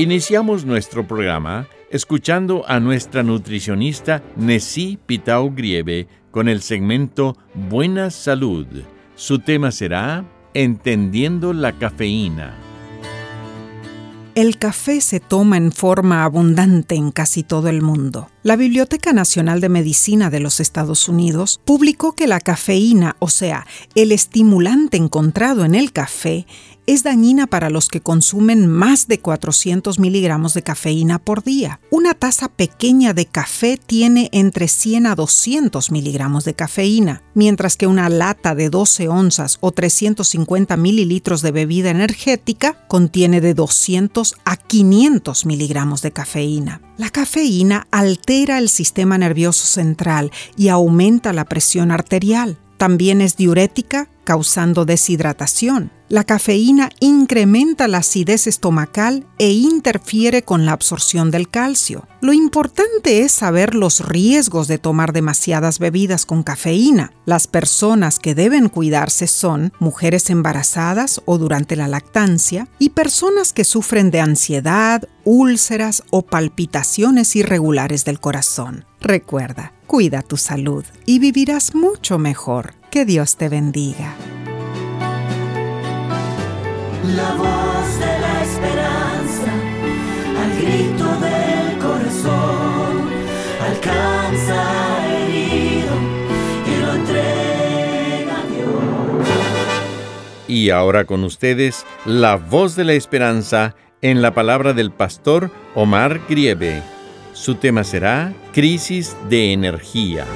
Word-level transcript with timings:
Iniciamos 0.00 0.64
nuestro 0.64 1.06
programa 1.06 1.68
escuchando 1.90 2.64
a 2.66 2.80
nuestra 2.80 3.22
nutricionista 3.22 4.22
Nessie 4.34 4.96
Pitao 4.96 5.50
Grieve 5.50 6.08
con 6.30 6.48
el 6.48 6.62
segmento 6.62 7.36
Buena 7.52 8.08
Salud. 8.08 8.66
Su 9.14 9.40
tema 9.40 9.70
será 9.70 10.24
Entendiendo 10.54 11.52
la 11.52 11.78
cafeína. 11.78 12.56
El 14.36 14.58
café 14.58 15.00
se 15.00 15.18
toma 15.18 15.56
en 15.56 15.72
forma 15.72 16.24
abundante 16.24 16.94
en 16.94 17.10
casi 17.10 17.42
todo 17.42 17.68
el 17.68 17.82
mundo. 17.82 18.30
La 18.42 18.54
Biblioteca 18.54 19.12
Nacional 19.12 19.60
de 19.60 19.68
Medicina 19.68 20.30
de 20.30 20.38
los 20.38 20.60
Estados 20.60 21.08
Unidos 21.08 21.60
publicó 21.64 22.14
que 22.14 22.28
la 22.28 22.38
cafeína, 22.38 23.16
o 23.18 23.28
sea, 23.28 23.66
el 23.96 24.12
estimulante 24.12 24.96
encontrado 24.96 25.64
en 25.64 25.74
el 25.74 25.92
café, 25.92 26.46
es 26.86 27.02
dañina 27.02 27.46
para 27.46 27.70
los 27.70 27.88
que 27.88 28.00
consumen 28.00 28.66
más 28.66 29.08
de 29.08 29.20
400 29.20 29.98
miligramos 29.98 30.54
de 30.54 30.62
cafeína 30.62 31.18
por 31.18 31.42
día. 31.42 31.80
Una 31.90 32.14
taza 32.14 32.48
pequeña 32.48 33.14
de 33.14 33.26
café 33.26 33.78
tiene 33.78 34.28
entre 34.32 34.68
100 34.68 35.06
a 35.06 35.14
200 35.14 35.90
miligramos 35.90 36.44
de 36.44 36.54
cafeína, 36.54 37.22
mientras 37.34 37.76
que 37.76 37.86
una 37.86 38.08
lata 38.08 38.54
de 38.54 38.70
12 38.70 39.08
onzas 39.08 39.58
o 39.60 39.72
350 39.72 40.76
mililitros 40.76 41.42
de 41.42 41.52
bebida 41.52 41.90
energética 41.90 42.86
contiene 42.88 43.40
de 43.40 43.54
200 43.54 44.34
a 44.44 44.56
500 44.56 45.46
miligramos 45.46 46.02
de 46.02 46.12
cafeína. 46.12 46.80
La 46.96 47.10
cafeína 47.10 47.86
altera 47.90 48.58
el 48.58 48.68
sistema 48.68 49.16
nervioso 49.16 49.66
central 49.66 50.30
y 50.56 50.68
aumenta 50.68 51.32
la 51.32 51.44
presión 51.44 51.90
arterial. 51.90 52.58
También 52.76 53.20
es 53.20 53.36
diurética, 53.36 54.08
causando 54.24 54.84
deshidratación. 54.84 55.92
La 56.10 56.24
cafeína 56.24 56.90
incrementa 56.98 57.86
la 57.86 57.98
acidez 57.98 58.48
estomacal 58.48 59.28
e 59.38 59.52
interfiere 59.52 60.42
con 60.42 60.66
la 60.66 60.72
absorción 60.72 61.30
del 61.30 61.48
calcio. 61.48 62.08
Lo 62.20 62.32
importante 62.32 63.20
es 63.20 63.30
saber 63.30 63.76
los 63.76 64.00
riesgos 64.00 64.66
de 64.66 64.78
tomar 64.78 65.12
demasiadas 65.12 65.78
bebidas 65.78 66.26
con 66.26 66.42
cafeína. 66.42 67.12
Las 67.26 67.46
personas 67.46 68.18
que 68.18 68.34
deben 68.34 68.68
cuidarse 68.68 69.28
son 69.28 69.72
mujeres 69.78 70.30
embarazadas 70.30 71.22
o 71.26 71.38
durante 71.38 71.76
la 71.76 71.86
lactancia 71.86 72.66
y 72.80 72.88
personas 72.88 73.52
que 73.52 73.62
sufren 73.62 74.10
de 74.10 74.18
ansiedad, 74.18 75.08
úlceras 75.22 76.02
o 76.10 76.22
palpitaciones 76.22 77.36
irregulares 77.36 78.04
del 78.04 78.18
corazón. 78.18 78.84
Recuerda, 79.00 79.74
cuida 79.86 80.22
tu 80.22 80.36
salud 80.36 80.84
y 81.06 81.20
vivirás 81.20 81.76
mucho 81.76 82.18
mejor. 82.18 82.74
Que 82.90 83.04
Dios 83.04 83.36
te 83.36 83.48
bendiga. 83.48 84.16
La 87.02 87.34
voz 87.34 87.98
de 87.98 88.18
la 88.20 88.42
esperanza, 88.42 89.52
al 90.38 90.56
grito 90.60 91.06
del 91.18 91.78
corazón, 91.78 93.08
alcanza 93.58 95.08
herido 95.08 95.94
y 96.66 96.80
lo 96.82 96.92
entrega 96.92 98.38
a 98.38 98.46
Dios. 98.46 99.28
Y 100.46 100.68
ahora 100.68 101.06
con 101.06 101.24
ustedes, 101.24 101.86
la 102.04 102.36
voz 102.36 102.76
de 102.76 102.84
la 102.84 102.92
esperanza 102.92 103.74
en 104.02 104.20
la 104.20 104.34
palabra 104.34 104.74
del 104.74 104.90
pastor 104.90 105.50
Omar 105.74 106.20
Grieve. 106.28 106.82
Su 107.32 107.54
tema 107.54 107.82
será 107.82 108.34
Crisis 108.52 109.16
de 109.30 109.54
Energía. 109.54 110.26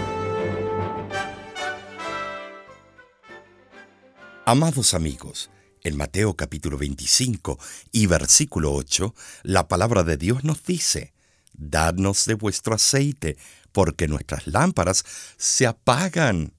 Amados 4.47 4.95
amigos, 4.95 5.51
en 5.85 5.97
Mateo 5.99 6.35
capítulo 6.35 6.79
25 6.79 7.59
y 7.93 8.07
versículo 8.07 8.73
8, 8.73 9.15
la 9.43 9.69
palabra 9.69 10.03
de 10.03 10.17
Dios 10.17 10.43
nos 10.43 10.65
dice, 10.65 11.13
Dadnos 11.53 12.25
de 12.25 12.35
vuestro 12.35 12.75
aceite, 12.75 13.37
porque 13.71 14.09
nuestras 14.09 14.47
lámparas 14.47 15.05
se 15.37 15.67
apagan. 15.67 16.53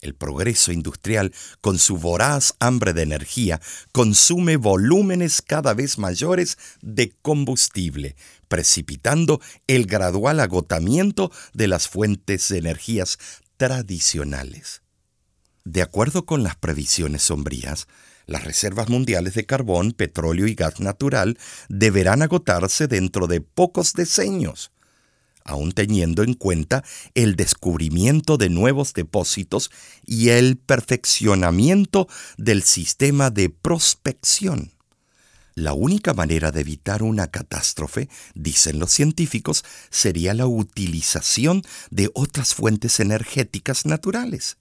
El 0.00 0.14
progreso 0.14 0.72
industrial, 0.72 1.32
con 1.62 1.78
su 1.78 1.96
voraz 1.96 2.54
hambre 2.58 2.92
de 2.92 3.02
energía, 3.02 3.62
consume 3.92 4.56
volúmenes 4.56 5.40
cada 5.40 5.72
vez 5.72 5.96
mayores 5.96 6.58
de 6.82 7.14
combustible, 7.22 8.16
precipitando 8.48 9.40
el 9.66 9.86
gradual 9.86 10.40
agotamiento 10.40 11.32
de 11.54 11.68
las 11.68 11.88
fuentes 11.88 12.48
de 12.48 12.58
energías 12.58 13.18
tradicionales. 13.56 14.82
De 15.64 15.80
acuerdo 15.80 16.26
con 16.26 16.42
las 16.42 16.56
previsiones 16.56 17.22
sombrías, 17.22 17.86
las 18.26 18.44
reservas 18.44 18.88
mundiales 18.88 19.34
de 19.34 19.46
carbón, 19.46 19.92
petróleo 19.92 20.46
y 20.46 20.54
gas 20.54 20.80
natural 20.80 21.38
deberán 21.68 22.22
agotarse 22.22 22.86
dentro 22.86 23.26
de 23.26 23.40
pocos 23.40 23.92
decenios, 23.92 24.72
aun 25.44 25.72
teniendo 25.72 26.22
en 26.22 26.34
cuenta 26.34 26.84
el 27.14 27.36
descubrimiento 27.36 28.36
de 28.38 28.48
nuevos 28.48 28.94
depósitos 28.94 29.70
y 30.06 30.30
el 30.30 30.56
perfeccionamiento 30.56 32.08
del 32.38 32.62
sistema 32.62 33.30
de 33.30 33.50
prospección. 33.50 34.72
La 35.54 35.72
única 35.72 36.14
manera 36.14 36.50
de 36.50 36.62
evitar 36.62 37.04
una 37.04 37.28
catástrofe, 37.28 38.08
dicen 38.34 38.80
los 38.80 38.90
científicos, 38.90 39.64
sería 39.88 40.34
la 40.34 40.46
utilización 40.46 41.62
de 41.90 42.10
otras 42.14 42.54
fuentes 42.54 42.98
energéticas 42.98 43.86
naturales. 43.86 44.56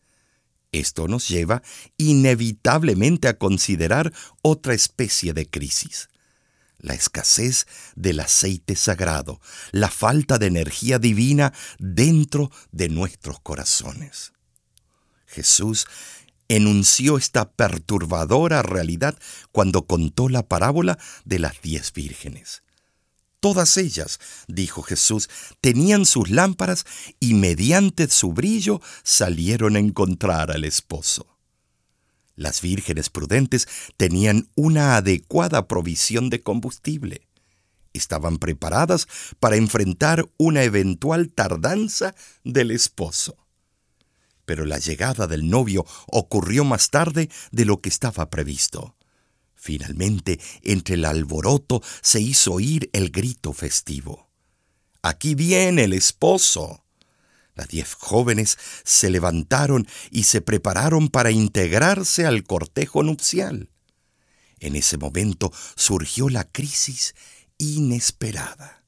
Esto 0.73 1.07
nos 1.07 1.29
lleva 1.29 1.61
inevitablemente 1.97 3.27
a 3.27 3.37
considerar 3.37 4.11
otra 4.41 4.73
especie 4.73 5.33
de 5.33 5.47
crisis. 5.47 6.09
La 6.79 6.95
escasez 6.95 7.67
del 7.95 8.19
aceite 8.19 8.75
sagrado, 8.75 9.39
la 9.71 9.89
falta 9.89 10.39
de 10.39 10.47
energía 10.47 10.99
divina 10.99 11.53
dentro 11.77 12.51
de 12.71 12.89
nuestros 12.89 13.39
corazones. 13.39 14.33
Jesús 15.27 15.85
enunció 16.49 17.17
esta 17.17 17.51
perturbadora 17.51 18.63
realidad 18.63 19.17
cuando 19.51 19.85
contó 19.85 20.27
la 20.27 20.47
parábola 20.47 20.97
de 21.23 21.39
las 21.39 21.61
diez 21.61 21.93
vírgenes. 21.93 22.63
Todas 23.43 23.75
ellas, 23.75 24.21
dijo 24.47 24.83
Jesús, 24.83 25.29
tenían 25.59 26.05
sus 26.05 26.29
lámparas 26.29 26.85
y 27.19 27.33
mediante 27.33 28.07
su 28.07 28.31
brillo 28.31 28.79
salieron 29.03 29.75
a 29.75 29.79
encontrar 29.79 30.49
al 30.49 30.63
esposo. 30.63 31.27
Las 32.37 32.61
vírgenes 32.61 33.09
prudentes 33.09 33.67
tenían 33.97 34.47
una 34.55 34.95
adecuada 34.95 35.67
provisión 35.67 36.29
de 36.29 36.41
combustible. 36.41 37.27
Estaban 37.91 38.37
preparadas 38.37 39.09
para 39.41 39.57
enfrentar 39.57 40.25
una 40.37 40.63
eventual 40.63 41.29
tardanza 41.29 42.15
del 42.45 42.71
esposo. 42.71 43.35
Pero 44.45 44.63
la 44.63 44.79
llegada 44.79 45.27
del 45.27 45.49
novio 45.49 45.85
ocurrió 46.07 46.63
más 46.63 46.91
tarde 46.91 47.29
de 47.51 47.65
lo 47.65 47.81
que 47.81 47.89
estaba 47.89 48.29
previsto. 48.29 48.95
Finalmente, 49.63 50.41
entre 50.61 50.95
el 50.95 51.05
alboroto 51.05 51.81
se 52.01 52.19
hizo 52.19 52.51
oír 52.51 52.89
el 52.91 53.11
grito 53.11 53.53
festivo. 53.53 54.29
Aquí 55.01 55.35
viene 55.35 55.85
el 55.85 55.93
esposo. 55.93 56.83
Las 57.55 57.69
diez 57.69 57.93
jóvenes 57.93 58.57
se 58.83 59.09
levantaron 59.09 59.87
y 60.11 60.23
se 60.23 60.41
prepararon 60.41 61.07
para 61.07 61.31
integrarse 61.31 62.25
al 62.25 62.43
cortejo 62.43 63.03
nupcial. 63.03 63.69
En 64.59 64.75
ese 64.75 64.97
momento 64.97 65.49
surgió 65.77 66.27
la 66.27 66.43
crisis 66.43 67.15
inesperada. 67.57 68.83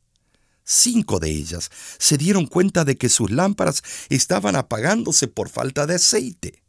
Cinco 0.66 1.22
de 1.22 1.30
ellas 1.30 1.72
se 2.00 2.18
dieron 2.18 2.48
cuenta 2.48 2.84
de 2.84 2.98
que 2.98 3.08
sus 3.08 3.32
lámparas 3.32 3.82
estaban 4.10 4.58
apagándose 4.58 5.30
por 5.30 5.48
falta 5.48 5.88
de 5.88 5.96
aceite. 5.96 6.65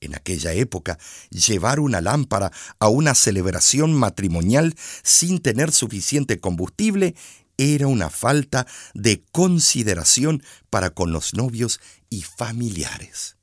En 0.00 0.14
aquella 0.14 0.52
época, 0.52 0.98
llevar 1.30 1.80
una 1.80 2.00
lámpara 2.00 2.52
a 2.78 2.88
una 2.88 3.14
celebración 3.14 3.94
matrimonial 3.94 4.74
sin 5.02 5.40
tener 5.40 5.72
suficiente 5.72 6.38
combustible 6.38 7.14
era 7.56 7.88
una 7.88 8.08
falta 8.08 8.66
de 8.94 9.24
consideración 9.32 10.42
para 10.70 10.90
con 10.90 11.12
los 11.12 11.34
novios 11.34 11.80
y 12.08 12.22
familiares. 12.22 13.36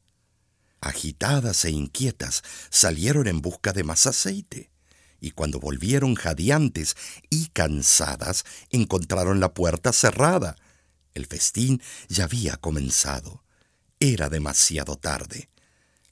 Agitadas 0.79 1.65
e 1.65 1.71
inquietas, 1.71 2.43
salieron 2.69 3.27
en 3.27 3.41
busca 3.41 3.73
de 3.73 3.83
más 3.83 4.07
aceite, 4.07 4.71
y 5.19 5.31
cuando 5.31 5.59
volvieron 5.59 6.15
jadeantes 6.15 6.95
y 7.29 7.47
cansadas, 7.47 8.45
encontraron 8.69 9.39
la 9.39 9.53
puerta 9.53 9.91
cerrada. 9.91 10.55
El 11.13 11.25
festín 11.25 11.81
ya 12.07 12.25
había 12.25 12.57
comenzado. 12.57 13.43
Era 13.99 14.29
demasiado 14.29 14.97
tarde. 14.97 15.49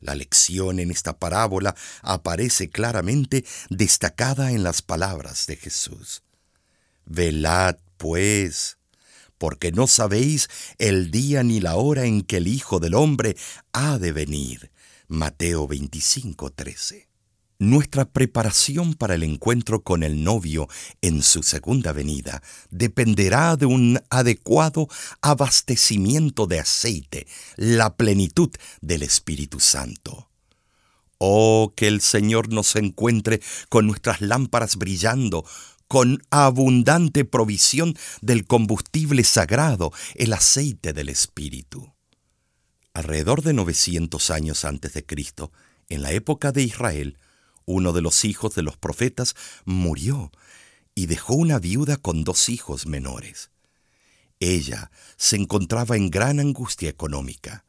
La 0.04 0.16
lección 0.16 0.80
en 0.80 0.92
esta 0.92 1.18
parábola 1.18 1.76
aparece 2.02 2.70
claramente 2.70 3.46
destacada 3.70 4.52
en 4.52 4.62
las 4.62 4.82
palabras 4.82 5.48
de 5.48 5.56
Jesús. 5.56 6.24
Velad, 7.06 7.78
pues, 7.96 8.78
porque 9.38 9.72
no 9.72 9.88
sabéis 9.88 10.50
el 10.78 11.10
día 11.10 11.42
ni 11.44 11.62
la 11.62 11.78
hora 11.78 12.04
en 12.04 12.22
que 12.22 12.38
el 12.38 12.48
Hijo 12.48 12.82
del 12.82 12.96
Hombre 12.96 13.38
ha 13.72 13.98
de 13.98 14.12
venir. 14.12 14.72
Mateo 15.08 15.68
25, 15.68 16.52
13. 16.52 17.13
Nuestra 17.60 18.06
preparación 18.06 18.94
para 18.94 19.16
el 19.16 19.24
encuentro 19.24 19.84
con 19.84 20.04
el 20.04 20.24
novio 20.24 20.68
en 21.02 21.22
su 21.22 21.44
segunda 21.44 21.92
venida 21.94 22.42
dependerá 22.72 23.56
de 23.56 23.66
un 23.66 24.02
adecuado 24.10 24.88
abastecimiento 25.22 26.48
de 26.48 26.60
aceite, 26.60 27.28
la 27.56 27.96
plenitud 27.96 28.50
del 28.82 29.04
Espíritu 29.04 29.60
Santo. 29.60 30.30
Oh, 31.20 31.74
que 31.76 31.88
el 31.88 32.02
Señor 32.02 32.50
nos 32.52 32.76
encuentre 32.76 33.40
con 33.70 33.88
nuestras 33.88 34.20
lámparas 34.20 34.76
brillando, 34.76 35.46
con 35.88 36.24
abundante 36.32 37.24
provisión 37.24 37.96
del 38.22 38.46
combustible 38.46 39.24
sagrado, 39.24 39.94
el 40.16 40.34
aceite 40.34 40.92
del 40.92 41.08
Espíritu. 41.08 41.94
Alrededor 42.94 43.42
de 43.42 43.54
900 43.54 44.32
años 44.32 44.66
antes 44.66 44.94
de 44.94 45.06
Cristo, 45.06 45.52
en 45.88 46.02
la 46.02 46.12
época 46.12 46.52
de 46.52 46.64
Israel, 46.64 47.18
uno 47.66 47.94
de 47.94 48.02
los 48.02 48.26
hijos 48.26 48.56
de 48.56 48.64
los 48.64 48.78
profetas 48.78 49.36
murió 49.66 50.32
y 50.96 51.08
dejó 51.08 51.34
una 51.34 51.60
viuda 51.60 51.98
con 51.98 52.24
dos 52.24 52.50
hijos 52.50 52.86
menores. 52.86 53.52
Ella 54.40 54.92
se 55.18 55.38
encontraba 55.38 55.96
en 55.96 56.10
gran 56.10 56.40
angustia 56.40 56.90
económica. 56.90 57.66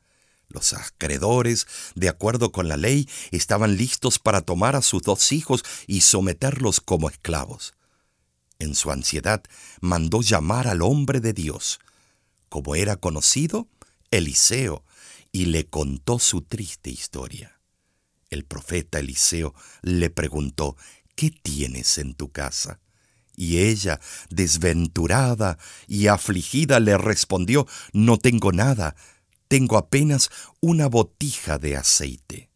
Los 0.49 0.73
acreedores, 0.73 1.67
de 1.95 2.09
acuerdo 2.09 2.53
con 2.53 2.69
la 2.69 2.77
ley, 2.77 3.09
estaban 3.31 3.77
listos 3.77 4.19
para 4.19 4.41
tomar 4.41 4.77
a 4.77 4.83
sus 4.83 5.03
dos 5.03 5.33
hijos 5.33 5.65
y 5.87 6.03
someterlos 6.03 6.81
como 6.81 7.09
esclavos. 7.09 7.75
En 8.59 8.75
su 8.75 8.91
ansiedad 8.91 9.43
mandó 9.81 10.23
llamar 10.23 10.69
al 10.69 10.83
hombre 10.83 11.21
de 11.21 11.33
Dios. 11.33 11.81
Como 12.49 12.75
era 12.77 12.97
conocido, 12.97 13.69
Eliseo, 14.11 14.85
y 15.33 15.47
le 15.47 15.67
contó 15.67 16.19
su 16.19 16.43
triste 16.43 16.91
historia. 16.91 17.54
El 18.35 18.45
profeta 18.45 18.99
Eliseo 18.99 19.55
le 19.81 20.11
preguntó, 20.11 20.77
¿qué 21.15 21.31
tienes 21.31 21.99
en 21.99 22.15
tu 22.15 22.33
casa? 22.33 22.81
Y 23.37 23.59
ella, 23.59 24.01
desventurada 24.29 25.57
y 25.87 26.09
afligida, 26.09 26.81
le 26.81 26.99
respondió, 26.99 27.69
no 27.93 28.19
tengo 28.19 28.51
nada, 28.51 28.97
tengo 29.47 29.77
apenas 29.77 30.31
una 30.61 30.89
botija 30.89 31.59
de 31.59 31.77
aceite. 31.77 32.51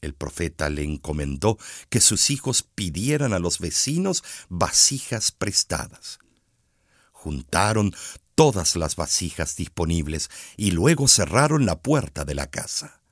El 0.00 0.14
profeta 0.14 0.70
le 0.70 0.84
encomendó 0.84 1.58
que 1.90 2.00
sus 2.00 2.30
hijos 2.30 2.62
pidieran 2.62 3.34
a 3.34 3.38
los 3.38 3.58
vecinos 3.58 4.24
vasijas 4.48 5.30
prestadas. 5.30 6.20
Juntaron 7.12 7.94
todas 8.34 8.76
las 8.76 8.96
vasijas 8.96 9.56
disponibles 9.56 10.30
y 10.56 10.70
luego 10.70 11.06
cerraron 11.06 11.66
la 11.66 11.82
puerta 11.82 12.24
de 12.24 12.34
la 12.34 12.46
casa. 12.46 13.02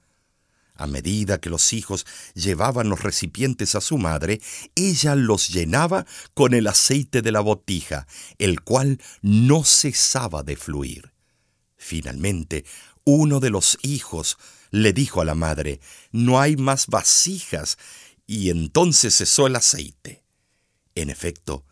A 0.76 0.88
medida 0.88 1.40
que 1.40 1.50
los 1.50 1.72
hijos 1.72 2.04
llevaban 2.34 2.88
los 2.88 3.02
recipientes 3.02 3.76
a 3.76 3.80
su 3.80 3.96
madre, 3.96 4.40
ella 4.74 5.14
los 5.14 5.48
llenaba 5.48 6.04
con 6.34 6.52
el 6.52 6.66
aceite 6.66 7.22
de 7.22 7.30
la 7.30 7.40
botija, 7.40 8.08
el 8.38 8.62
cual 8.62 9.00
no 9.22 9.62
cesaba 9.62 10.42
de 10.42 10.56
fluir. 10.56 11.12
Finalmente, 11.76 12.64
uno 13.04 13.38
de 13.38 13.50
los 13.50 13.78
hijos 13.82 14.36
le 14.70 14.92
dijo 14.92 15.20
a 15.20 15.24
la 15.24 15.36
madre, 15.36 15.80
no 16.10 16.40
hay 16.40 16.56
más 16.56 16.88
vasijas, 16.88 17.78
y 18.26 18.50
entonces 18.50 19.14
cesó 19.14 19.46
el 19.46 19.54
aceite. 19.54 20.24
En 20.96 21.10
efecto, 21.10 21.64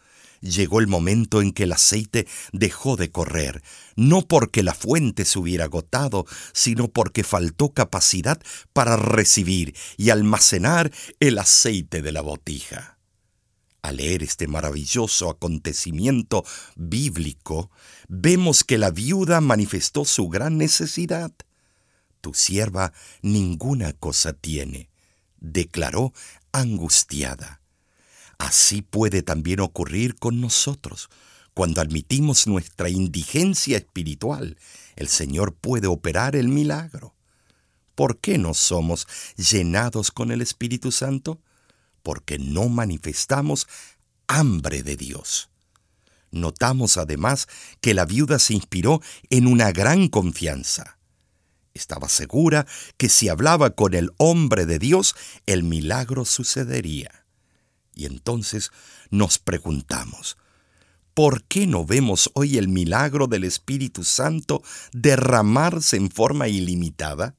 llegó 0.43 0.81
el 0.81 0.89
momento 0.89 1.41
en 1.41 1.53
que 1.53 1.62
el 1.62 1.73
aceite 1.73 2.27
dejó 2.53 2.97
de 2.97 3.11
correr, 3.11 3.62
no 3.97 4.23
porque 4.23 4.62
la 4.62 4.75
fuente 4.75 5.25
se 5.25 5.39
hubiera 5.39 5.65
agotado, 5.65 6.27
sino 6.53 6.89
porque 6.89 7.25
faltó 7.25 7.71
capacidad 7.71 8.41
para 8.73 8.97
recibir 8.97 9.75
y 9.97 10.11
almacenar 10.11 10.93
el 11.21 11.39
aceite 11.39 12.03
de 12.03 12.12
la 12.12 12.21
botija. 12.21 12.99
Al 13.81 13.97
leer 13.97 14.23
este 14.23 14.47
maravilloso 14.47 15.29
acontecimiento 15.29 16.44
bíblico, 16.77 17.71
vemos 18.09 18.62
que 18.62 18.79
la 18.79 18.91
viuda 18.91 19.41
manifestó 19.41 20.05
su 20.05 20.29
gran 20.29 20.56
necesidad. 20.56 21.33
Tu 22.21 22.33
sierva 22.33 22.93
ninguna 23.23 23.93
cosa 23.93 24.35
tiene, 24.35 24.89
declaró 25.41 26.12
angustiada. 26.53 27.62
Así 28.38 28.82
puede 28.82 29.23
también 29.23 29.61
ocurrir 29.61 30.17
con 30.17 30.40
nosotros. 30.40 31.08
Cuando 31.55 31.81
admitimos 31.81 32.46
nuestra 32.46 32.89
indigencia 32.89 33.77
espiritual, 33.77 34.56
el 34.96 35.08
Señor 35.08 35.55
puede 35.55 35.86
operar 35.86 36.34
el 36.34 36.48
milagro. 36.48 37.15
¿Por 37.94 38.19
qué 38.19 38.39
no 38.39 38.55
somos 38.55 39.06
llenados 39.36 40.10
con 40.10 40.32
el 40.32 40.41
Espíritu 40.41 40.93
Santo? 40.93 41.41
Porque 42.03 42.39
no 42.39 42.69
manifestamos 42.69 43.69
hambre 44.27 44.82
de 44.82 44.96
Dios. 44.96 45.51
Notamos 46.31 46.96
además 46.96 47.46
que 47.82 47.93
la 47.93 48.06
viuda 48.06 48.39
se 48.39 48.55
inspiró 48.55 49.03
en 49.29 49.46
una 49.46 49.70
gran 49.72 50.08
confianza. 50.08 50.98
Estaba 51.74 52.08
segura 52.08 52.67
que 52.96 53.10
si 53.10 53.29
hablaba 53.29 53.70
con 53.70 53.94
el 53.94 54.10
hombre 54.17 54.65
de 54.65 54.79
Dios, 54.79 55.15
el 55.46 55.62
milagro 55.62 56.24
sucedería. 56.24 57.21
Y 57.94 58.06
entonces 58.06 58.70
nos 59.11 59.39
preguntamos, 59.39 60.37
¿por 61.15 61.44
qué 61.44 61.67
no 61.67 61.84
vemos 61.84 62.31
hoy 62.34 62.56
el 62.58 62.69
milagro 62.69 63.27
del 63.27 63.44
Espíritu 63.44 64.05
Santo 64.05 64.63
derramarse 64.93 65.96
en 65.96 66.11
forma 66.11 66.49
ilimitada? 66.49 67.37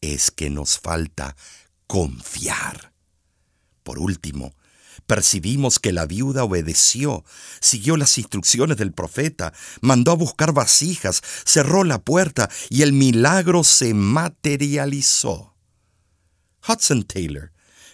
Es 0.00 0.30
que 0.30 0.50
nos 0.50 0.78
falta 0.78 1.36
confiar. 1.86 2.92
Por 3.82 3.98
último, 3.98 4.54
percibimos 5.06 5.78
que 5.78 5.92
la 5.92 6.06
viuda 6.06 6.44
obedeció, 6.44 7.24
siguió 7.60 7.96
las 7.96 8.16
instrucciones 8.18 8.76
del 8.76 8.92
profeta, 8.92 9.52
mandó 9.80 10.12
a 10.12 10.16
buscar 10.16 10.52
vasijas, 10.52 11.22
cerró 11.44 11.84
la 11.84 12.00
puerta 12.00 12.48
y 12.70 12.82
el 12.82 12.92
milagro 12.92 13.64
se 13.64 13.94
materializó. 13.94 15.54
Hudson 16.66 17.02
Taylor 17.02 17.51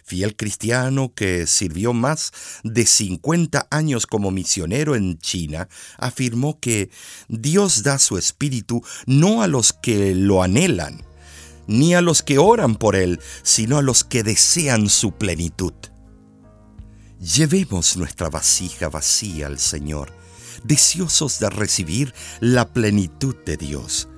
fiel 0.09 0.37
cristiano 0.37 1.12
que 1.15 1.47
sirvió 1.47 1.93
más 1.93 2.33
de 2.65 2.87
50 2.87 3.69
años 3.71 4.07
como 4.07 4.31
misionero 4.31 4.97
en 4.97 5.19
China, 5.19 5.69
afirmó 5.99 6.59
que 6.61 6.91
Dios 7.29 7.83
da 7.83 7.99
su 7.99 8.17
espíritu 8.17 8.83
no 9.07 9.43
a 9.43 9.47
los 9.49 9.75
que 9.75 10.15
lo 10.15 10.43
anhelan, 10.43 11.05
ni 11.67 11.95
a 11.95 12.00
los 12.00 12.23
que 12.23 12.38
oran 12.38 12.77
por 12.77 12.97
Él, 12.97 13.21
sino 13.43 13.77
a 13.77 13.83
los 13.83 14.03
que 14.03 14.23
desean 14.23 14.88
su 14.88 15.12
plenitud. 15.12 15.75
Llevemos 17.21 17.99
nuestra 17.99 18.31
vasija 18.31 18.88
vacía 18.88 19.47
al 19.47 19.59
Señor, 19.59 20.15
deseosos 20.65 21.38
de 21.38 21.50
recibir 21.50 22.15
la 22.41 22.73
plenitud 22.73 23.37
de 23.45 23.59
Dios. 23.59 24.09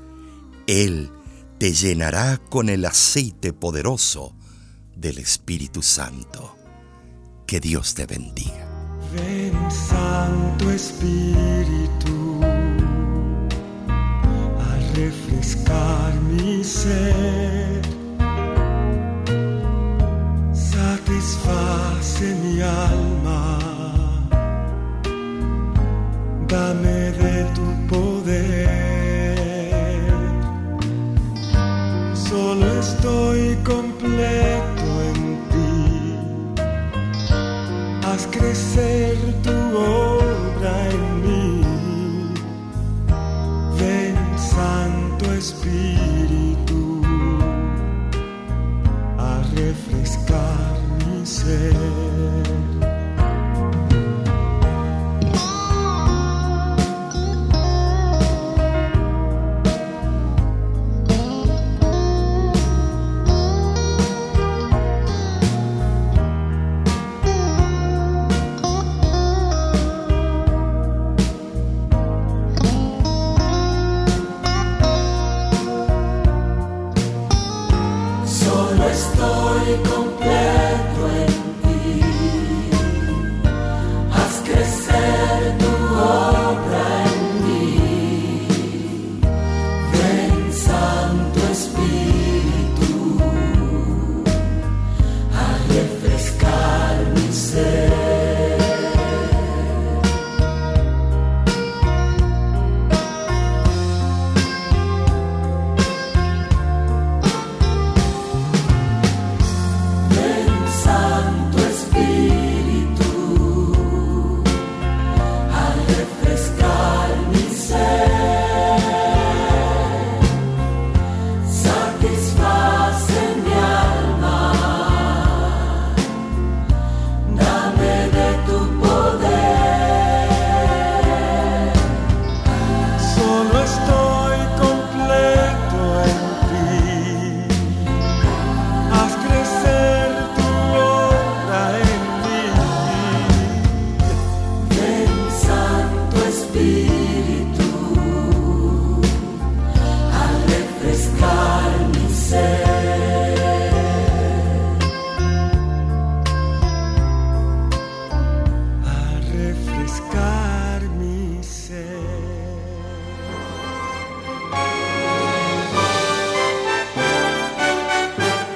Él 0.69 1.11
te 1.59 1.73
llenará 1.73 2.39
con 2.49 2.69
el 2.69 2.85
aceite 2.85 3.53
poderoso 3.53 4.37
del 5.01 5.19
Espíritu 5.19 5.83
Santo. 5.83 6.57
Que 7.47 7.59
Dios 7.59 7.95
te 7.95 8.07
bendiga. 8.07 8.67
Ven 9.15 9.55
Santo 9.71 10.71
Espíritu 10.71 12.41
a 14.59 14.77
refrescar 14.95 16.15
mi 16.23 16.63
ser. 16.63 17.81
Satisface 20.53 22.35
mi 22.43 22.61
alma. 22.61 23.59
Dame 26.47 27.13
de 27.13 27.45
tu 27.55 27.87
poder. 27.89 28.00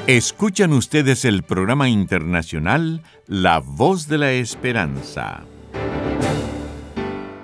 Escuchan 0.06 0.74
ustedes 0.74 1.24
el 1.24 1.44
programa 1.44 1.88
internacional 1.88 3.02
La 3.26 3.60
Voz 3.60 4.06
de 4.06 4.18
la 4.18 4.32
Esperanza. 4.32 5.44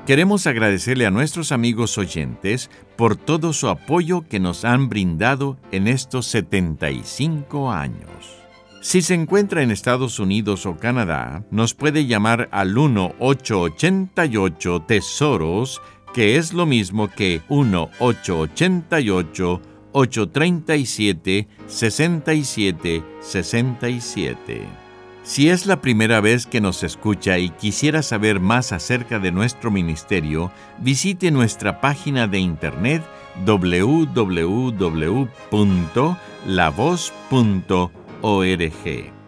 Queremos 0.07 0.47
agradecerle 0.47 1.07
a 1.07 1.11
nuestros 1.11 1.53
amigos 1.53 1.97
oyentes 1.97 2.69
por 2.97 3.17
todo 3.17 3.55
su 3.55 3.69
apoyo 3.69 4.27
que 4.29 4.41
nos 4.41 4.67
han 4.67 4.91
brindado 4.91 5.57
en 5.73 5.89
estos 5.89 6.27
75 6.27 7.73
años. 7.73 8.37
Si 8.83 9.01
se 9.01 9.15
encuentra 9.15 9.63
en 9.63 9.71
Estados 9.71 10.19
Unidos 10.19 10.67
o 10.67 10.77
Canadá, 10.77 11.47
nos 11.51 11.73
puede 11.73 12.05
llamar 12.05 12.51
al 12.53 12.75
1-888 12.75 14.85
Tesoros, 14.85 15.81
que 16.13 16.37
es 16.37 16.53
lo 16.53 16.67
mismo 16.67 17.09
que 17.09 17.41
1-888 17.49 19.70
837 19.93 21.49
67 21.67 23.05
67. 23.21 24.91
Si 25.23 25.49
es 25.49 25.67
la 25.67 25.81
primera 25.81 26.21
vez 26.21 26.47
que 26.47 26.61
nos 26.61 26.83
escucha 26.83 27.39
y 27.39 27.51
quisiera 27.51 28.03
saber 28.03 28.41
más 28.41 28.73
acerca 28.73 29.19
de 29.19 29.31
nuestro 29.31 29.71
ministerio, 29.71 30.51
visite 30.79 31.31
nuestra 31.31 31.81
página 31.81 32.27
de 32.27 32.39
internet 32.39 33.03
www.lavoz.org. 33.45 34.41